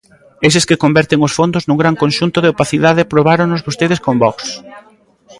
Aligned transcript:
Eses 0.47 0.67
que 0.69 0.81
converten 0.83 1.19
os 1.27 1.35
fondos 1.37 1.63
nun 1.65 1.79
gran 1.81 1.95
conxunto 2.03 2.37
de 2.41 2.51
opacidade 2.53 3.03
aprobáronos 3.03 3.65
vostedes 3.67 3.99
con 4.05 4.15
Vox. 4.23 4.37